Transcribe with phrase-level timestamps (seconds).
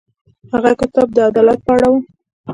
[0.51, 1.93] هغه کتاب د عدالت په اړه و.